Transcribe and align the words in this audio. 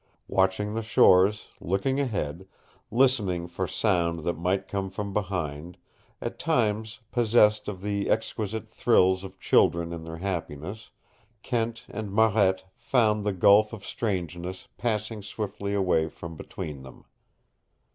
Watching 0.27 0.73
the 0.73 0.81
shores, 0.81 1.49
looking 1.59 1.99
ahead, 1.99 2.47
listening 2.89 3.45
for 3.45 3.67
sound 3.67 4.23
that 4.23 4.33
might 4.33 4.67
come 4.67 4.89
from 4.89 5.13
behind 5.13 5.77
at 6.19 6.39
times 6.39 7.01
possessed 7.11 7.67
of 7.67 7.83
the 7.83 8.09
exquisite 8.09 8.67
thrills 8.67 9.23
of 9.23 9.39
children 9.39 9.93
in 9.93 10.03
their 10.03 10.17
happiness 10.17 10.89
Kent 11.43 11.85
and 11.87 12.11
Marette 12.11 12.65
found 12.77 13.23
the 13.23 13.31
gulf 13.31 13.73
of 13.73 13.85
strangeness 13.85 14.67
passing 14.75 15.21
swiftly 15.21 15.75
away 15.75 16.07
from 16.09 16.35
between 16.35 16.81
them. 16.81 17.05